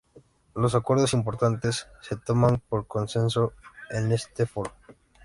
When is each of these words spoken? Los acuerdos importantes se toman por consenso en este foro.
Los 0.55 0.73
acuerdos 0.73 1.13
importantes 1.13 1.85
se 2.01 2.15
toman 2.15 2.59
por 2.69 2.87
consenso 2.87 3.53
en 3.91 4.11
este 4.11 4.47
foro. 4.47 4.71